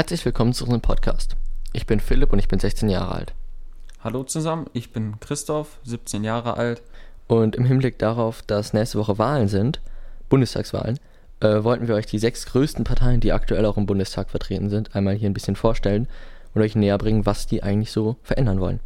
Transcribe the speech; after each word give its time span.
Herzlich 0.00 0.24
willkommen 0.24 0.54
zu 0.54 0.64
unserem 0.64 0.80
Podcast. 0.80 1.36
Ich 1.74 1.84
bin 1.84 2.00
Philipp 2.00 2.32
und 2.32 2.38
ich 2.38 2.48
bin 2.48 2.58
16 2.58 2.88
Jahre 2.88 3.14
alt. 3.14 3.34
Hallo 4.02 4.24
zusammen, 4.24 4.64
ich 4.72 4.94
bin 4.94 5.20
Christoph, 5.20 5.78
17 5.84 6.24
Jahre 6.24 6.56
alt. 6.56 6.80
Und 7.26 7.54
im 7.54 7.66
Hinblick 7.66 7.98
darauf, 7.98 8.40
dass 8.40 8.72
nächste 8.72 8.98
Woche 8.98 9.18
Wahlen 9.18 9.48
sind, 9.48 9.82
Bundestagswahlen, 10.30 10.98
äh, 11.40 11.64
wollten 11.64 11.86
wir 11.86 11.96
euch 11.96 12.06
die 12.06 12.18
sechs 12.18 12.46
größten 12.46 12.82
Parteien, 12.82 13.20
die 13.20 13.34
aktuell 13.34 13.66
auch 13.66 13.76
im 13.76 13.84
Bundestag 13.84 14.30
vertreten 14.30 14.70
sind, 14.70 14.96
einmal 14.96 15.16
hier 15.16 15.28
ein 15.28 15.34
bisschen 15.34 15.54
vorstellen 15.54 16.08
und 16.54 16.62
euch 16.62 16.74
näher 16.74 16.96
bringen, 16.96 17.26
was 17.26 17.46
die 17.46 17.62
eigentlich 17.62 17.92
so 17.92 18.16
verändern 18.22 18.58
wollen. 18.58 18.80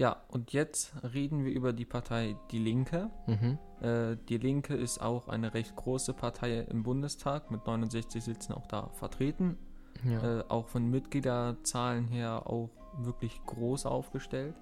Ja, 0.00 0.16
und 0.28 0.54
jetzt 0.54 0.94
reden 1.12 1.44
wir 1.44 1.52
über 1.52 1.74
die 1.74 1.84
Partei 1.84 2.34
Die 2.50 2.58
Linke. 2.58 3.10
Mhm. 3.26 3.58
Äh, 3.82 4.16
die 4.30 4.38
Linke 4.38 4.74
ist 4.74 5.02
auch 5.02 5.28
eine 5.28 5.52
recht 5.52 5.76
große 5.76 6.14
Partei 6.14 6.60
im 6.60 6.82
Bundestag 6.82 7.50
mit 7.50 7.66
69 7.66 8.24
Sitzen 8.24 8.54
auch 8.54 8.66
da 8.66 8.88
vertreten. 8.94 9.58
Ja. 10.02 10.38
Äh, 10.38 10.44
auch 10.48 10.68
von 10.68 10.88
Mitgliederzahlen 10.88 12.08
her 12.08 12.46
auch 12.46 12.70
wirklich 12.96 13.44
groß 13.44 13.84
aufgestellt. 13.84 14.54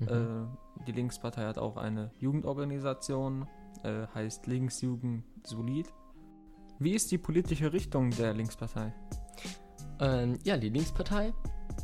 Mhm. 0.00 0.08
Äh, 0.08 0.84
die 0.86 0.92
Linkspartei 0.92 1.46
hat 1.46 1.56
auch 1.56 1.78
eine 1.78 2.10
Jugendorganisation, 2.18 3.48
äh, 3.84 4.06
heißt 4.14 4.48
Linksjugend 4.48 5.24
Solid. 5.44 5.86
Wie 6.78 6.92
ist 6.92 7.10
die 7.10 7.16
politische 7.16 7.72
Richtung 7.72 8.10
der 8.10 8.34
Linkspartei? 8.34 8.92
Ähm, 9.98 10.38
ja, 10.44 10.58
die 10.58 10.68
Linkspartei, 10.68 11.32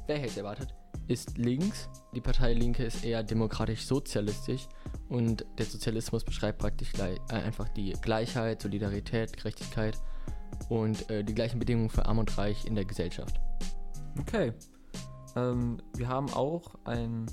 wer 0.06 0.18
hätte 0.18 0.40
erwartet, 0.40 0.74
ist 1.08 1.38
links. 1.38 1.88
Die 2.14 2.20
Partei 2.20 2.54
Linke 2.54 2.84
ist 2.84 3.04
eher 3.04 3.22
demokratisch-sozialistisch 3.22 4.68
und 5.08 5.44
der 5.58 5.66
Sozialismus 5.66 6.24
beschreibt 6.24 6.58
praktisch 6.58 6.92
äh, 6.98 7.18
einfach 7.32 7.68
die 7.68 7.92
Gleichheit, 8.00 8.62
Solidarität, 8.62 9.36
Gerechtigkeit 9.36 9.98
und 10.68 11.10
äh, 11.10 11.24
die 11.24 11.34
gleichen 11.34 11.58
Bedingungen 11.58 11.90
für 11.90 12.06
Arm 12.06 12.18
und 12.18 12.36
Reich 12.38 12.64
in 12.64 12.74
der 12.74 12.84
Gesellschaft. 12.84 13.40
Okay. 14.20 14.52
Ähm, 15.36 15.78
wir 15.96 16.08
haben 16.08 16.32
auch 16.32 16.74
ein, 16.84 17.26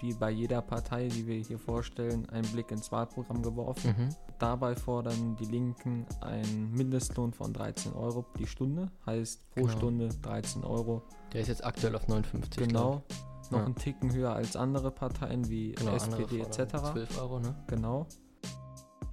wie 0.00 0.14
bei 0.14 0.30
jeder 0.30 0.62
Partei, 0.62 1.08
die 1.08 1.26
wir 1.26 1.36
hier 1.36 1.58
vorstellen, 1.58 2.28
einen 2.30 2.46
Blick 2.52 2.70
ins 2.70 2.90
Wahlprogramm 2.92 3.42
geworfen. 3.42 3.94
Mhm. 3.98 4.08
Dabei 4.38 4.74
fordern 4.74 5.36
die 5.38 5.44
Linken 5.44 6.06
einen 6.20 6.72
Mindestlohn 6.72 7.32
von 7.32 7.52
13 7.52 7.92
Euro 7.92 8.24
die 8.38 8.46
Stunde, 8.46 8.90
heißt 9.06 9.50
pro 9.50 9.62
Genau. 9.62 9.76
Stunde 9.76 10.08
13 10.22 10.64
Euro. 10.64 11.02
Der 11.32 11.42
ist 11.42 11.48
jetzt 11.48 11.64
aktuell 11.64 11.94
auf 11.96 12.08
59. 12.08 12.68
glaub 12.68 12.68
Genau. 12.68 13.02
Noch 13.50 13.58
Ja. 13.58 13.64
einen 13.64 13.74
Ticken 13.74 14.12
höher 14.12 14.32
als 14.32 14.54
andere 14.54 14.90
Parteien 14.92 15.48
wie 15.50 15.72
genau 15.72 15.94
SPD 15.96 16.40
etc. 16.40 16.68
12 16.92 17.20
Euro, 17.20 17.40
ne? 17.40 17.54
Genau. 17.66 18.06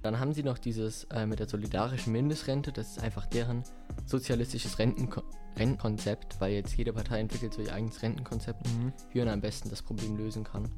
Dann 0.02 0.20
haben 0.20 0.32
sie 0.32 0.42
noch 0.42 0.58
dieses 0.58 1.04
äh, 1.04 1.26
mit 1.26 1.38
der 1.40 1.48
solidarischen 1.48 2.12
Mindestrente, 2.12 2.72
das 2.72 2.90
ist 2.92 3.00
einfach 3.02 3.26
deren 3.26 3.64
sozialistisches 4.06 4.78
Rentenko 4.78 5.22
Rentenkonzept, 5.56 6.40
weil 6.40 6.52
jetzt 6.52 6.76
jede 6.76 6.92
Partei 6.92 7.18
entwickelt 7.18 7.52
so 7.54 7.62
ihr 7.62 7.72
eigenes 7.74 8.00
Rentenkonzept, 8.02 8.64
Mhm. 8.68 8.92
wie 9.12 9.18
man 9.18 9.28
am 9.28 9.40
besten 9.40 9.68
das 9.70 9.82
Problem 9.82 10.16
lösen 10.16 10.44
kann. 10.44 10.68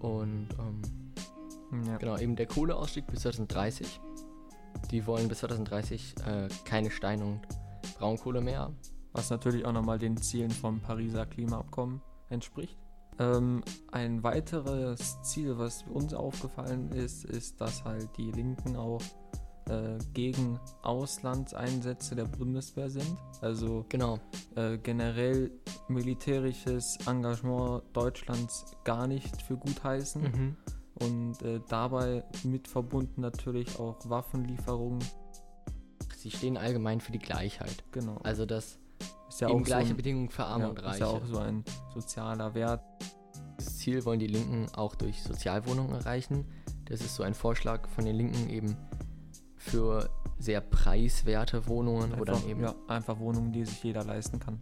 Und 0.00 0.48
ähm, 0.58 0.82
Ja. 1.86 1.96
genau, 1.98 2.18
eben 2.18 2.34
der 2.34 2.46
Kohleausstieg 2.46 3.06
bis 3.06 3.20
2030. 3.20 4.00
Die 4.90 5.06
wollen 5.06 5.28
bis 5.28 5.38
2030 5.40 6.14
äh, 6.26 6.48
keine 6.64 6.90
Stein- 6.90 7.22
und 7.22 7.40
Braunkohle 7.98 8.40
mehr. 8.40 8.72
was 9.12 9.28
natürlich 9.30 9.64
auch 9.64 9.72
nochmal 9.72 9.98
den 9.98 10.16
Zielen 10.16 10.52
vom 10.52 10.80
Pariser 10.80 11.26
Klimaabkommen 11.26 12.00
entspricht. 12.28 12.78
Ähm, 13.20 13.62
ein 13.92 14.22
weiteres 14.22 15.20
Ziel, 15.22 15.58
was 15.58 15.84
uns 15.92 16.14
aufgefallen 16.14 16.90
ist, 16.92 17.26
ist, 17.26 17.60
dass 17.60 17.84
halt 17.84 18.08
die 18.16 18.32
Linken 18.32 18.76
auch 18.76 19.02
äh, 19.68 19.98
gegen 20.14 20.58
Auslandseinsätze 20.82 22.16
der 22.16 22.24
Bundeswehr 22.24 22.88
sind. 22.88 23.18
Also 23.42 23.84
Genau, 23.90 24.18
äh, 24.56 24.78
generell 24.78 25.50
militärisches 25.88 26.96
Engagement 27.06 27.82
Deutschlands 27.92 28.64
gar 28.84 29.06
nicht 29.06 29.42
für 29.42 29.58
gut 29.58 29.84
heißen 29.84 30.22
mhm. 30.22 30.56
und 30.94 31.42
äh, 31.42 31.60
dabei 31.68 32.24
mit 32.42 32.68
verbunden 32.68 33.20
natürlich 33.20 33.78
auch 33.78 33.98
Waffenlieferungen. 34.08 35.04
sie 36.16 36.30
stehen 36.30 36.56
allgemein 36.56 37.00
für 37.00 37.12
die 37.12 37.18
Gleichheit. 37.18 37.84
Genau. 37.92 38.16
Also 38.22 38.46
dass 38.46 38.78
ist 39.30 39.40
ja 39.40 39.48
eben 39.48 39.56
auch 39.56 39.58
so 39.60 39.64
gleiche 39.64 39.90
ein, 39.90 39.96
Bedingungen 39.96 40.28
für 40.28 40.44
Arme 40.44 40.64
ja, 40.64 40.70
und 40.70 40.78
ist 40.78 40.84
Reiche. 40.84 41.00
ja 41.00 41.06
auch 41.06 41.24
so 41.24 41.38
ein 41.38 41.64
sozialer 41.94 42.54
Wert. 42.54 42.82
Ziel 43.80 44.04
wollen 44.04 44.20
die 44.20 44.26
Linken 44.26 44.66
auch 44.74 44.94
durch 44.94 45.22
Sozialwohnungen 45.22 45.94
erreichen. 45.94 46.44
Das 46.84 47.00
ist 47.00 47.14
so 47.14 47.22
ein 47.22 47.34
Vorschlag 47.34 47.88
von 47.88 48.04
den 48.04 48.14
Linken 48.14 48.50
eben 48.50 48.76
für 49.56 50.10
sehr 50.38 50.60
preiswerte 50.60 51.66
Wohnungen, 51.66 52.14
Einfach, 52.14 52.46
eben 52.46 52.62
ja, 52.62 52.74
einfach 52.88 53.18
Wohnungen, 53.18 53.52
die 53.52 53.64
sich 53.64 53.82
jeder 53.82 54.04
leisten 54.04 54.38
kann. 54.38 54.60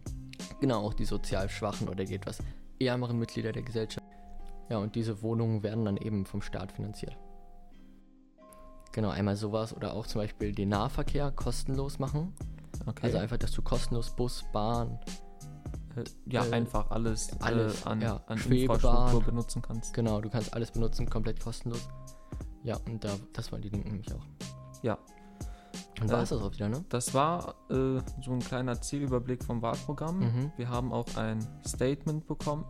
genau 0.59 0.85
auch 0.85 0.93
die 0.93 1.05
sozial 1.05 1.49
schwachen 1.49 1.87
oder 1.87 2.03
die 2.05 2.15
etwas 2.15 2.39
ärmeren 2.79 3.17
Mitglieder 3.19 3.51
der 3.51 3.63
Gesellschaft. 3.63 4.05
Ja, 4.69 4.77
und 4.77 4.95
diese 4.95 5.21
Wohnungen 5.21 5.63
werden 5.63 5.85
dann 5.85 5.97
eben 5.97 6.25
vom 6.25 6.41
Staat 6.41 6.71
finanziert. 6.71 7.17
Genau, 8.91 9.09
einmal 9.09 9.35
sowas 9.35 9.75
oder 9.75 9.93
auch 9.93 10.07
zum 10.07 10.21
Beispiel 10.21 10.53
den 10.53 10.69
Nahverkehr 10.69 11.31
kostenlos 11.31 11.99
machen. 11.99 12.33
Okay. 12.85 13.01
Also 13.03 13.17
einfach, 13.17 13.37
dass 13.37 13.51
du 13.51 13.61
kostenlos 13.61 14.15
Bus, 14.15 14.43
Bahn, 14.53 14.99
ja, 16.25 16.45
äh, 16.45 16.51
einfach 16.51 16.91
alles, 16.91 17.29
alles, 17.41 17.85
äh, 17.85 17.89
an, 17.89 18.01
ja, 18.01 18.21
an. 18.27 18.37
Infrastruktur 18.39 19.23
benutzen 19.23 19.61
kannst. 19.61 19.93
genau, 19.93 20.21
du 20.21 20.29
kannst 20.29 20.53
alles 20.53 20.71
benutzen, 20.71 21.09
komplett 21.09 21.39
kostenlos. 21.39 21.87
Ja, 22.63 22.77
und 22.87 23.03
da, 23.03 23.09
das 23.33 23.51
wollen 23.51 23.61
die 23.61 23.69
Linken 23.69 23.89
nämlich 23.91 24.13
auch. 24.13 24.25
Ja. 24.83 24.97
Und 26.01 26.09
war 26.11 26.19
Äh, 26.19 26.23
es 26.23 26.29
das 26.29 26.41
auch 26.41 26.51
wieder, 26.53 26.69
ne? 26.69 26.83
Das 26.89 27.13
war 27.13 27.55
äh, 27.69 27.99
so 28.21 28.31
ein 28.31 28.39
kleiner 28.39 28.79
Zielüberblick 28.81 29.43
vom 29.43 29.61
Wahlprogramm. 29.61 30.19
Mhm. 30.19 30.51
Wir 30.57 30.69
haben 30.69 30.91
auch 30.93 31.07
ein 31.15 31.45
Statement 31.65 32.25
bekommen 32.27 32.65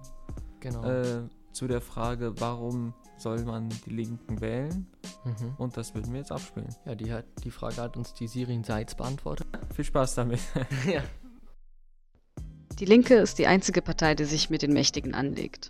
Genau. 0.59 0.83
äh, 0.83 1.21
zu 1.51 1.67
der 1.67 1.81
Frage, 1.81 2.33
warum 2.39 2.93
soll 3.17 3.43
man 3.45 3.69
die 3.85 3.89
Linken 3.91 4.39
wählen? 4.41 4.87
mhm. 5.25 5.53
Und 5.57 5.75
das 5.77 5.93
würden 5.95 6.11
wir 6.13 6.19
jetzt 6.19 6.31
abspielen. 6.31 6.73
Ja, 6.85 6.95
die, 6.95 7.11
hat, 7.13 7.25
die 7.43 7.51
Frage 7.51 7.77
hat 7.77 7.97
uns 7.97 8.13
die 8.13 8.27
Sirin 8.27 8.63
Seitz 8.63 8.95
beantwortet. 8.95 9.47
Viel 9.75 9.85
Spaß 9.85 10.15
damit. 10.15 10.39
ja. 10.87 11.01
Die 12.79 12.85
Linke 12.85 13.15
ist 13.15 13.37
die 13.37 13.47
einzige 13.47 13.81
Partei, 13.81 14.15
die 14.15 14.23
sich 14.23 14.49
mit 14.49 14.61
den 14.61 14.71
Mächtigen 14.71 15.13
anlegt. 15.13 15.67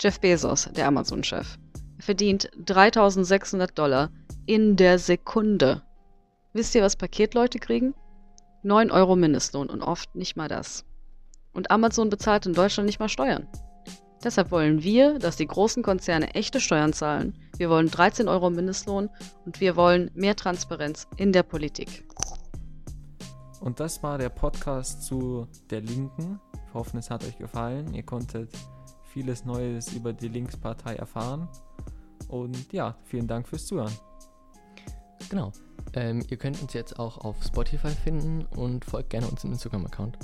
Jeff 0.00 0.18
Bezos, 0.18 0.68
der 0.74 0.88
Amazon-Chef, 0.88 1.58
verdient 2.00 2.50
3600 2.66 3.78
Dollar 3.78 4.10
in 4.46 4.74
der 4.74 4.98
Sekunde. 4.98 5.82
Wisst 6.52 6.74
ihr, 6.74 6.82
was 6.82 6.96
Paketleute 6.96 7.60
kriegen? 7.60 7.94
9 8.64 8.90
Euro 8.90 9.14
Mindestlohn 9.14 9.70
und 9.70 9.80
oft 9.80 10.16
nicht 10.16 10.36
mal 10.36 10.48
das. 10.48 10.84
Und 11.52 11.70
Amazon 11.70 12.10
bezahlt 12.10 12.46
in 12.46 12.54
Deutschland 12.54 12.86
nicht 12.86 12.98
mal 12.98 13.08
Steuern. 13.08 13.46
Deshalb 14.24 14.50
wollen 14.50 14.82
wir, 14.82 15.20
dass 15.20 15.36
die 15.36 15.46
großen 15.46 15.84
Konzerne 15.84 16.34
echte 16.34 16.58
Steuern 16.58 16.92
zahlen. 16.92 17.38
Wir 17.58 17.70
wollen 17.70 17.92
13 17.92 18.26
Euro 18.26 18.50
Mindestlohn 18.50 19.08
und 19.46 19.60
wir 19.60 19.76
wollen 19.76 20.10
mehr 20.14 20.34
Transparenz 20.34 21.06
in 21.16 21.32
der 21.32 21.44
Politik. 21.44 22.09
Und 23.60 23.78
das 23.78 24.02
war 24.02 24.18
der 24.18 24.30
Podcast 24.30 25.02
zu 25.02 25.46
der 25.68 25.82
Linken. 25.82 26.40
Wir 26.52 26.74
hoffen, 26.74 26.98
es 26.98 27.10
hat 27.10 27.24
euch 27.24 27.36
gefallen. 27.38 27.92
Ihr 27.94 28.02
konntet 28.02 28.50
vieles 29.04 29.44
Neues 29.44 29.92
über 29.92 30.12
die 30.12 30.28
Linkspartei 30.28 30.96
erfahren. 30.96 31.48
Und 32.28 32.72
ja, 32.72 32.96
vielen 33.04 33.26
Dank 33.26 33.46
fürs 33.46 33.66
Zuhören. 33.66 33.92
Genau. 35.28 35.52
Ähm, 35.94 36.24
ihr 36.28 36.36
könnt 36.36 36.60
uns 36.62 36.72
jetzt 36.72 36.98
auch 36.98 37.18
auf 37.18 37.42
Spotify 37.44 37.90
finden 37.90 38.46
und 38.56 38.84
folgt 38.84 39.10
gerne 39.10 39.28
unserem 39.28 39.52
Instagram-Account. 39.52 40.18